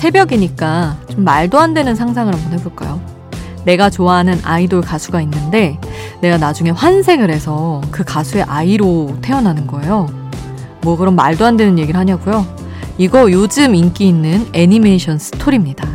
새벽이니까 0.00 0.96
좀 1.10 1.24
말도 1.24 1.58
안 1.58 1.74
되는 1.74 1.94
상상을 1.94 2.32
한번 2.32 2.58
해볼까요? 2.58 3.02
내가 3.66 3.90
좋아하는 3.90 4.40
아이돌 4.42 4.80
가수가 4.80 5.20
있는데 5.20 5.78
내가 6.22 6.38
나중에 6.38 6.70
환생을 6.70 7.30
해서 7.30 7.82
그 7.90 8.02
가수의 8.02 8.44
아이로 8.44 9.18
태어나는 9.20 9.66
거예요. 9.66 10.06
뭐 10.80 10.96
그런 10.96 11.14
말도 11.16 11.44
안 11.44 11.58
되는 11.58 11.78
얘기를 11.78 12.00
하냐고요? 12.00 12.46
이거 12.96 13.30
요즘 13.30 13.74
인기 13.74 14.08
있는 14.08 14.46
애니메이션 14.54 15.18
스토리입니다. 15.18 15.86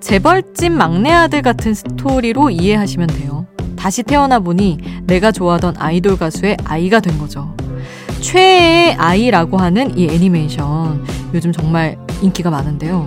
재벌집 0.00 0.72
막내 0.72 1.10
아들 1.10 1.40
같은 1.40 1.72
스토리로 1.72 2.50
이해하시면 2.50 3.06
돼요. 3.08 3.45
다시 3.86 4.02
태어나 4.02 4.40
보니 4.40 4.78
내가 5.04 5.30
좋아하던 5.30 5.76
아이돌 5.78 6.18
가수의 6.18 6.56
아이가 6.64 6.98
된 6.98 7.18
거죠. 7.18 7.54
최애의 8.20 8.94
아이라고 8.94 9.58
하는 9.58 9.96
이 9.96 10.08
애니메이션 10.08 11.06
요즘 11.32 11.52
정말 11.52 11.96
인기가 12.20 12.50
많은데요. 12.50 13.06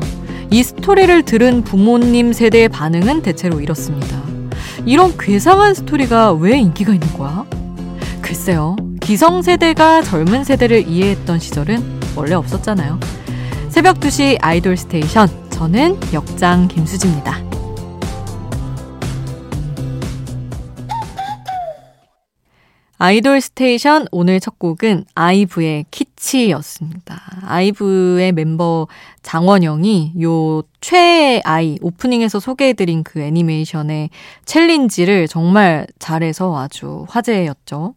이 0.50 0.64
스토리를 0.64 1.24
들은 1.24 1.64
부모님 1.66 2.32
세대의 2.32 2.70
반응은 2.70 3.24
대체로 3.24 3.60
이렇습니다. 3.60 4.24
이런 4.86 5.18
괴상한 5.18 5.74
스토리가 5.74 6.32
왜 6.32 6.58
인기가 6.58 6.94
있는 6.94 7.12
거야? 7.12 7.44
글쎄요. 8.22 8.77
기성세대가 9.02 10.04
젊은 10.04 10.46
세대를 10.46 10.88
이해했던 10.88 11.40
시절은 11.40 11.99
원래 12.16 12.36
없었잖아요. 12.36 12.98
새벽 13.68 13.99
2시 13.99 14.38
아이돌 14.40 14.77
스테이션. 14.77 15.27
저는 15.49 15.99
역장 16.14 16.70
김수지입니다. 16.70 17.49
아이돌 23.02 23.40
스테이션 23.40 24.08
오늘 24.12 24.42
첫 24.42 24.60
곡은 24.60 25.05
아이브의 25.16 25.86
키치였습니다. 25.90 27.22
아이브의 27.44 28.34
멤버 28.34 28.90
장원영이 29.24 30.16
요 30.22 30.64
최애의 30.82 31.41
아이 31.46 31.77
오프닝에서 31.82 32.42
소개해드린 32.42 33.04
그 33.04 33.22
애니메이션의 33.22 34.10
챌린지를 34.44 35.30
정말 35.30 35.88
잘해서 35.98 36.58
아주 36.60 37.05
화제였죠. 37.08 37.96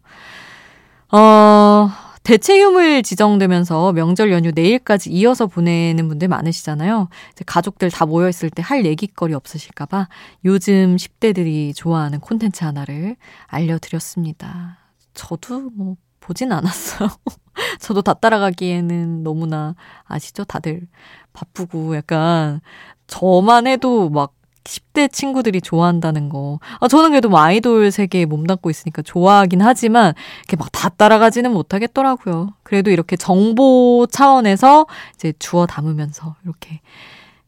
어, 1.11 1.89
대체휴일 2.23 3.03
지정되면서 3.03 3.91
명절 3.91 4.31
연휴 4.31 4.51
내일까지 4.55 5.09
이어서 5.11 5.47
보내는 5.47 6.07
분들 6.07 6.29
많으시잖아요. 6.29 7.09
가족들 7.45 7.91
다 7.91 8.05
모여있을 8.05 8.49
때 8.51 8.61
할 8.61 8.85
얘기거리 8.85 9.33
없으실까봐 9.33 10.07
요즘 10.45 10.95
10대들이 10.95 11.75
좋아하는 11.75 12.21
콘텐츠 12.21 12.63
하나를 12.63 13.17
알려드렸습니다. 13.47 14.77
저도 15.13 15.69
뭐 15.71 15.95
보진 16.19 16.51
않았어요. 16.51 17.09
저도 17.79 18.01
다 18.01 18.13
따라가기에는 18.13 19.23
너무나 19.23 19.75
아시죠? 20.05 20.43
다들 20.45 20.87
바쁘고 21.33 21.95
약간 21.95 22.61
저만 23.07 23.67
해도 23.67 24.09
막 24.09 24.33
10대 24.63 25.11
친구들이 25.11 25.59
좋아한다는 25.61 26.29
거. 26.29 26.59
아, 26.79 26.87
저는 26.87 27.09
그래도 27.09 27.27
뭐 27.29 27.39
아이돌 27.41 27.91
세계에 27.91 28.25
몸담고 28.25 28.69
있으니까 28.69 29.01
좋아하긴 29.01 29.61
하지만, 29.61 30.13
이렇게 30.39 30.55
막 30.57 30.69
다 30.83 30.89
따라가지는 30.89 31.53
못하겠더라고요. 31.53 32.49
그래도 32.63 32.91
이렇게 32.91 33.15
정보 33.15 34.05
차원에서 34.11 34.85
이제 35.15 35.31
주워 35.39 35.65
담으면서 35.65 36.35
이렇게 36.43 36.81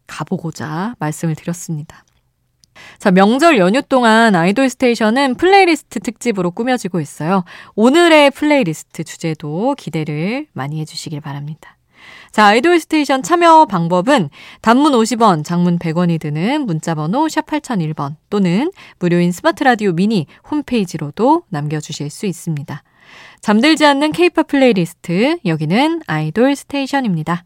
가보고자 0.07 0.95
말씀을 0.99 1.35
드렸습니다. 1.35 2.04
자, 2.97 3.11
명절 3.11 3.57
연휴 3.57 3.81
동안 3.81 4.35
아이돌 4.35 4.69
스테이션은 4.69 5.35
플레이리스트 5.35 5.99
특집으로 5.99 6.51
꾸며지고 6.51 6.99
있어요. 6.99 7.43
오늘의 7.75 8.31
플레이리스트 8.31 9.03
주제도 9.03 9.75
기대를 9.77 10.47
많이 10.53 10.79
해주시길 10.81 11.21
바랍니다. 11.21 11.77
자, 12.31 12.47
아이돌 12.47 12.79
스테이션 12.79 13.23
참여 13.23 13.65
방법은 13.65 14.29
단문 14.61 14.91
50원, 14.91 15.45
장문 15.45 15.79
100원이 15.79 16.19
드는 16.19 16.65
문자번호 16.65 17.29
샵 17.29 17.45
8001번 17.45 18.15
또는 18.29 18.71
무료인 18.99 19.31
스마트 19.31 19.63
라디오 19.63 19.93
미니 19.93 20.27
홈페이지로도 20.51 21.43
남겨주실 21.49 22.09
수 22.09 22.25
있습니다. 22.25 22.83
잠들지 23.39 23.85
않는 23.85 24.11
케이팝 24.11 24.47
플레이리스트, 24.47 25.37
여기는 25.45 26.01
아이돌 26.07 26.55
스테이션입니다. 26.55 27.45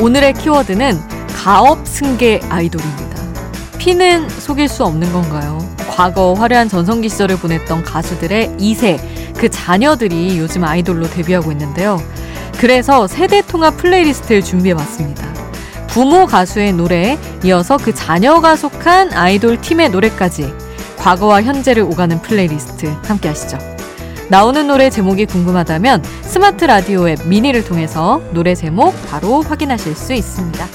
오늘의 0.00 0.32
키워드는 0.32 0.98
가업 1.34 1.86
승계 1.86 2.40
아이돌입니다. 2.48 3.20
피는 3.76 4.30
속일 4.30 4.66
수 4.66 4.82
없는 4.84 5.12
건가요? 5.12 5.58
과거 5.90 6.32
화려한 6.32 6.70
전성기 6.70 7.10
시절을 7.10 7.36
보냈던 7.36 7.84
가수들의 7.84 8.56
2세, 8.58 8.98
그 9.36 9.50
자녀들이 9.50 10.38
요즘 10.38 10.64
아이돌로 10.64 11.10
데뷔하고 11.10 11.52
있는데요. 11.52 12.02
그래서 12.58 13.06
세대 13.06 13.42
통합 13.42 13.76
플레이리스트를 13.76 14.42
준비해봤습니다. 14.42 15.34
부모 15.88 16.24
가수의 16.24 16.72
노래에 16.72 17.18
이어서 17.44 17.76
그 17.76 17.94
자녀가 17.94 18.56
속한 18.56 19.12
아이돌 19.12 19.60
팀의 19.60 19.90
노래까지 19.90 20.50
과거와 20.96 21.42
현재를 21.42 21.82
오가는 21.82 22.22
플레이리스트 22.22 22.86
함께 23.04 23.28
하시죠. 23.28 23.58
나오는 24.30 24.64
노래 24.68 24.90
제목이 24.90 25.26
궁금하다면 25.26 26.04
스마트 26.22 26.64
라디오 26.64 27.08
앱 27.08 27.26
미니를 27.26 27.64
통해서 27.64 28.22
노래 28.32 28.54
제목 28.54 28.94
바로 29.08 29.42
확인하실 29.42 29.96
수 29.96 30.14
있습니다. 30.14 30.66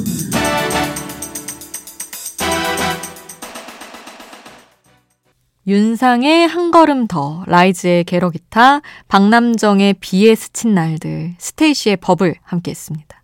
윤상의 5.66 6.46
한 6.46 6.70
걸음 6.70 7.06
더, 7.06 7.42
라이즈의 7.46 8.04
Get 8.04 8.25
A 8.25 8.33
Guitar, 8.33 8.82
박남정의 9.08 9.94
비에 10.00 10.34
스친 10.34 10.74
날들, 10.74 11.34
스테이시의 11.38 11.96
버블 11.98 12.34
함께 12.42 12.70
했습니다. 12.70 13.22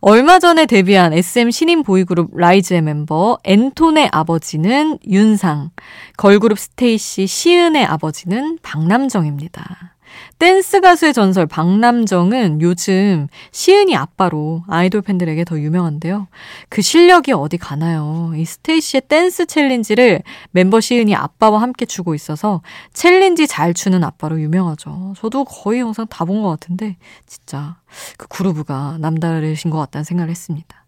얼마 0.00 0.38
전에 0.38 0.66
데뷔한 0.66 1.12
SM 1.12 1.50
신인 1.50 1.82
보이그룹 1.82 2.36
라이즈의 2.36 2.82
멤버 2.82 3.38
앤톤의 3.44 4.10
아버지는 4.12 4.98
윤상, 5.08 5.70
걸그룹 6.16 6.58
스테이시 6.58 7.26
시은의 7.26 7.84
아버지는 7.84 8.58
박남정입니다. 8.62 9.96
댄스 10.38 10.80
가수의 10.80 11.12
전설 11.14 11.46
박남정은 11.46 12.60
요즘 12.60 13.26
시은이 13.50 13.96
아빠로 13.96 14.62
아이돌 14.68 15.02
팬들에게 15.02 15.44
더 15.44 15.58
유명한데요. 15.58 16.28
그 16.68 16.80
실력이 16.82 17.32
어디 17.32 17.56
가나요? 17.58 18.32
이 18.36 18.44
스테이시의 18.44 19.02
댄스 19.08 19.46
챌린지를 19.46 20.22
멤버 20.52 20.80
시은이 20.80 21.14
아빠와 21.14 21.60
함께 21.60 21.86
추고 21.86 22.14
있어서 22.14 22.62
챌린지 22.92 23.46
잘 23.48 23.74
추는 23.74 24.04
아빠로 24.04 24.40
유명하죠. 24.40 25.14
저도 25.18 25.44
거의 25.44 25.80
영상 25.80 26.06
다 26.06 26.24
본 26.24 26.42
것 26.42 26.50
같은데 26.50 26.96
진짜 27.26 27.76
그 28.16 28.28
그루브가 28.28 28.98
남다르신 29.00 29.70
것 29.70 29.78
같다는 29.78 30.04
생각을 30.04 30.30
했습니다. 30.30 30.84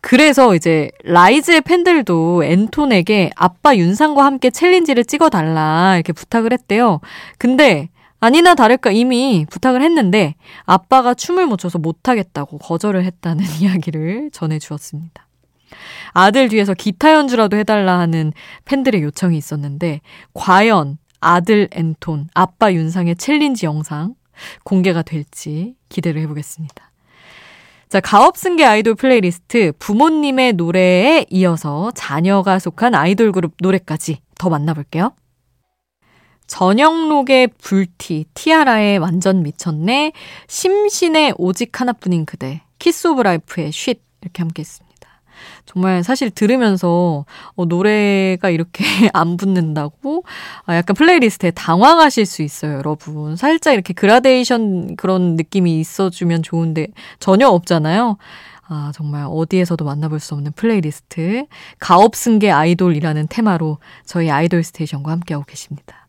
그래서 0.00 0.54
이제 0.54 0.90
라이즈의 1.04 1.62
팬들도 1.62 2.44
앤톤에게 2.44 3.30
아빠 3.36 3.74
윤상과 3.74 4.22
함께 4.22 4.50
챌린지를 4.50 5.06
찍어달라 5.06 5.94
이렇게 5.96 6.12
부탁을 6.12 6.52
했대요. 6.52 7.00
근데 7.38 7.88
아니나 8.24 8.54
다를까 8.54 8.90
이미 8.90 9.44
부탁을 9.50 9.82
했는데 9.82 10.34
아빠가 10.64 11.12
춤을 11.12 11.44
못 11.46 11.58
춰서 11.58 11.78
못하겠다고 11.78 12.56
거절을 12.56 13.04
했다는 13.04 13.44
이야기를 13.60 14.30
전해주었습니다. 14.32 15.26
아들 16.14 16.48
뒤에서 16.48 16.72
기타 16.72 17.12
연주라도 17.12 17.58
해달라 17.58 17.98
하는 17.98 18.32
팬들의 18.64 19.02
요청이 19.02 19.36
있었는데 19.36 20.00
과연 20.32 20.96
아들 21.20 21.68
앤톤, 21.72 22.28
아빠 22.32 22.72
윤상의 22.72 23.16
챌린지 23.16 23.66
영상 23.66 24.14
공개가 24.62 25.02
될지 25.02 25.74
기대를 25.90 26.22
해보겠습니다. 26.22 26.92
자, 27.90 28.00
가업승계 28.00 28.64
아이돌 28.64 28.94
플레이리스트 28.94 29.72
부모님의 29.78 30.54
노래에 30.54 31.26
이어서 31.28 31.90
자녀가 31.94 32.58
속한 32.58 32.94
아이돌 32.94 33.32
그룹 33.32 33.52
노래까지 33.60 34.20
더 34.38 34.48
만나볼게요. 34.48 35.12
전영록의 36.46 37.48
불티, 37.60 38.26
티아라의 38.34 38.98
완전 38.98 39.42
미쳤네, 39.42 40.12
심신의 40.46 41.34
오직 41.38 41.80
하나뿐인 41.80 42.26
그대, 42.26 42.62
키스 42.78 43.06
오브 43.08 43.22
라이프의 43.22 43.72
쉿 43.72 44.00
이렇게 44.20 44.42
함께 44.42 44.60
했습니다. 44.60 44.94
정말 45.66 46.04
사실 46.04 46.30
들으면서 46.30 47.24
어, 47.56 47.64
노래가 47.64 48.50
이렇게 48.50 48.84
안 49.12 49.36
붙는다고 49.36 50.24
아, 50.66 50.76
약간 50.76 50.94
플레이리스트에 50.94 51.50
당황하실 51.52 52.26
수 52.26 52.42
있어요, 52.42 52.74
여러분. 52.74 53.36
살짝 53.36 53.74
이렇게 53.74 53.92
그라데이션 53.94 54.96
그런 54.96 55.36
느낌이 55.36 55.80
있어주면 55.80 56.42
좋은데 56.42 56.88
전혀 57.18 57.48
없잖아요. 57.48 58.16
아, 58.66 58.92
정말 58.94 59.26
어디에서도 59.28 59.84
만나볼 59.84 60.20
수 60.20 60.34
없는 60.34 60.52
플레이리스트. 60.52 61.46
가업승계 61.78 62.50
아이돌이라는 62.50 63.26
테마로 63.28 63.78
저희 64.06 64.30
아이돌 64.30 64.62
스테이션과 64.62 65.12
함께하고 65.12 65.44
계십니다. 65.44 66.03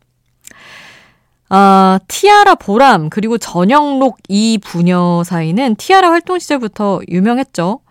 아, 1.50 2.00
티아라 2.08 2.56
보람, 2.56 3.10
그리고 3.10 3.38
전영록 3.38 4.18
이 4.28 4.58
부녀 4.58 5.24
사이는 5.24 5.76
티아라 5.76 6.10
활동 6.10 6.40
시절부터 6.40 7.02
유명했죠. 7.10 7.82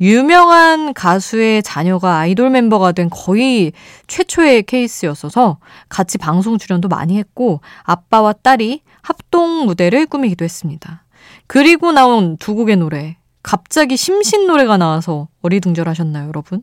유명한 0.00 0.94
가수의 0.94 1.62
자녀가 1.62 2.18
아이돌 2.18 2.50
멤버가 2.50 2.92
된 2.92 3.10
거의 3.10 3.72
최초의 4.06 4.62
케이스였어서 4.64 5.58
같이 5.88 6.18
방송 6.18 6.56
출연도 6.56 6.88
많이 6.88 7.18
했고 7.18 7.60
아빠와 7.82 8.34
딸이 8.34 8.82
합동 9.02 9.66
무대를 9.66 10.06
꾸미기도 10.06 10.44
했습니다. 10.44 11.04
그리고 11.48 11.90
나온 11.92 12.36
두 12.36 12.54
곡의 12.54 12.76
노래. 12.76 13.16
갑자기 13.42 13.96
심신 13.96 14.46
노래가 14.46 14.76
나와서 14.76 15.28
어리둥절하셨나요, 15.42 16.28
여러분? 16.28 16.62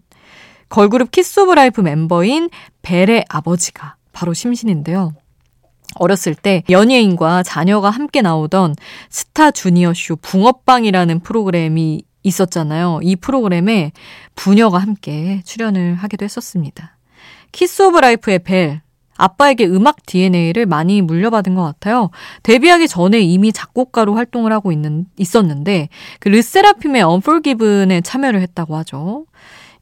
걸그룹 0.69 1.11
키스 1.11 1.39
오브 1.39 1.53
라이프 1.53 1.81
멤버인 1.81 2.49
벨의 2.83 3.25
아버지가 3.27 3.95
바로 4.13 4.33
심신인데요. 4.33 5.13
어렸을 5.95 6.35
때 6.35 6.63
연예인과 6.69 7.43
자녀가 7.43 7.89
함께 7.89 8.21
나오던 8.21 8.75
스타 9.09 9.51
주니어 9.51 9.93
쇼 9.93 10.15
붕어빵이라는 10.17 11.19
프로그램이 11.21 12.03
있었잖아요. 12.23 12.99
이 13.03 13.15
프로그램에 13.15 13.91
부녀가 14.35 14.79
함께 14.79 15.41
출연을 15.45 15.95
하기도 15.95 16.25
했었습니다. 16.25 16.97
키스 17.51 17.83
오브 17.83 17.99
라이프의 17.99 18.39
벨. 18.39 18.81
아빠에게 19.17 19.65
음악 19.67 20.05
DNA를 20.05 20.65
많이 20.65 21.01
물려받은 21.01 21.55
것 21.55 21.63
같아요. 21.63 22.09
데뷔하기 22.43 22.89
전에 22.89 23.21
이미 23.21 23.53
작곡가로 23.53 24.13
활동을 24.15 24.51
하고 24.51 24.73
있는, 24.73 25.05
있었는데, 25.17 25.87
그 26.19 26.27
르세라핌의 26.27 27.03
Unforgiven에 27.03 28.01
참여를 28.01 28.41
했다고 28.41 28.75
하죠. 28.77 29.25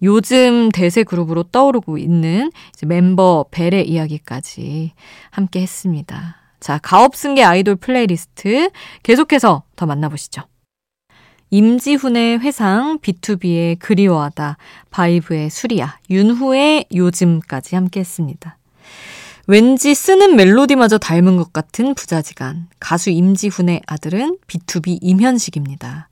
요즘 0.04 0.70
대세 0.70 1.04
그룹으로 1.04 1.44
떠오르고 1.44 1.98
있는 1.98 2.52
멤버 2.86 3.46
벨의 3.50 3.90
이야기까지 3.90 4.92
함께 5.32 5.62
했습니다. 5.62 6.38
자, 6.60 6.78
가업승계 6.78 7.44
아이돌 7.44 7.78
플레이리스트 7.78 8.70
계속해서 9.02 9.64
더 9.76 9.86
만나보시죠. 9.86 10.44
임지훈의 11.50 12.40
회상, 12.40 13.00
B2B의 13.00 13.78
그리워하다, 13.80 14.58
바이브의 14.90 15.50
술이야, 15.50 16.00
윤후의 16.10 16.88
요즘까지 16.94 17.76
함께 17.76 18.00
했습니다. 18.00 18.58
왠지 19.46 19.94
쓰는 19.94 20.36
멜로디마저 20.36 20.98
닮은 20.98 21.38
것 21.38 21.54
같은 21.54 21.94
부자지간. 21.96 22.70
가수 22.80 23.10
임지훈의 23.10 23.82
아들은 23.86 24.38
BTOB 24.48 25.00
임현식입니다. 25.02 26.10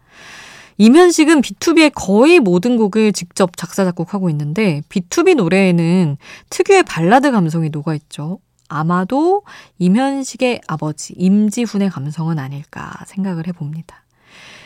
임현식은 0.77 1.41
BTOB의 1.42 1.92
거의 1.94 2.39
모든 2.39 2.77
곡을 2.77 3.13
직접 3.13 3.56
작사, 3.57 3.83
작곡하고 3.85 4.29
있는데, 4.29 4.81
BTOB 4.89 5.36
노래에는 5.35 6.18
특유의 6.50 6.83
발라드 6.83 7.31
감성이 7.31 7.69
녹아 7.69 7.94
있죠. 7.95 8.39
아마도 8.68 9.44
임현식의 9.79 10.62
아버지, 10.68 11.13
임지훈의 11.18 11.89
감성은 11.89 12.39
아닐까 12.39 12.94
생각을 13.06 13.47
해봅니다. 13.47 14.01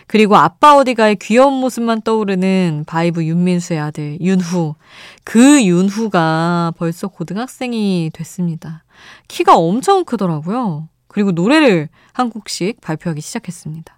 그리고 0.07 0.35
아빠 0.35 0.77
어디가의 0.77 1.15
귀여운 1.15 1.53
모습만 1.53 2.01
떠오르는 2.03 2.83
바이브 2.85 3.25
윤민수의 3.25 3.79
아들 3.79 4.19
윤후. 4.21 4.75
그 5.23 5.63
윤후가 5.63 6.73
벌써 6.77 7.07
고등학생이 7.07 8.11
됐습니다. 8.13 8.83
키가 9.27 9.55
엄청 9.55 10.05
크더라고요. 10.05 10.87
그리고 11.07 11.31
노래를 11.31 11.89
한 12.13 12.29
곡씩 12.29 12.81
발표하기 12.81 13.21
시작했습니다. 13.21 13.94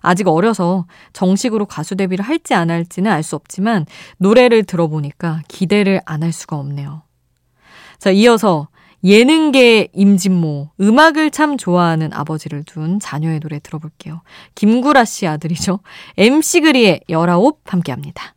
아직 0.00 0.28
어려서 0.28 0.86
정식으로 1.12 1.66
가수 1.66 1.96
데뷔를 1.96 2.24
할지 2.24 2.54
안 2.54 2.70
할지는 2.70 3.10
알 3.10 3.22
수 3.22 3.36
없지만 3.36 3.86
노래를 4.18 4.64
들어보니까 4.64 5.42
기대를 5.48 6.00
안 6.04 6.22
할 6.22 6.32
수가 6.32 6.56
없네요. 6.56 7.02
자, 7.98 8.10
이어서 8.10 8.68
예능계 9.04 9.88
임진모, 9.92 10.70
음악을 10.80 11.30
참 11.32 11.56
좋아하는 11.56 12.12
아버지를 12.12 12.62
둔 12.64 13.00
자녀의 13.00 13.40
노래 13.40 13.58
들어볼게요. 13.58 14.22
김구라 14.54 15.04
씨 15.04 15.26
아들이죠. 15.26 15.80
MC 16.16 16.60
그리의 16.60 17.00
열아홉 17.08 17.60
함께 17.64 17.90
합니다. 17.92 18.34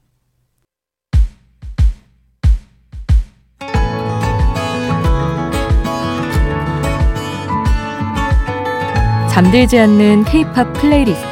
잠들지 9.36 9.78
않는 9.78 10.24
K-pop 10.24 10.72
playlist 10.72 11.26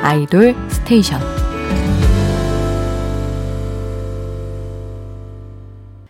Idol 0.00 0.56
Station 0.70 1.20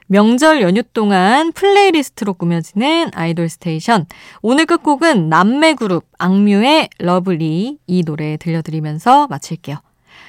명절 0.06 0.62
연휴 0.62 0.84
동안 0.84 1.50
playlist로 1.50 2.34
꾸며지는 2.34 3.10
Idol 3.12 3.48
Station. 3.48 4.06
오늘 4.40 4.66
끝곡은 4.66 5.28
남매 5.28 5.74
그룹 5.74 6.04
AKMU의 6.16 6.90
Love 7.00 7.45
Lee 7.45 7.78
이 7.84 8.02
노래 8.04 8.36
들려드리면서 8.36 9.26
마칠게요. 9.26 9.78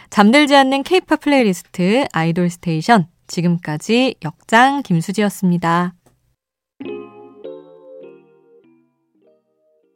잠들지 0.10 0.56
않는 0.56 0.82
K-pop 0.82 1.20
playlist 1.20 2.08
Idol 2.12 2.50
Station. 2.50 3.06
지금까지 3.28 4.16
역장 4.24 4.82
김수지였습니다. 4.82 5.94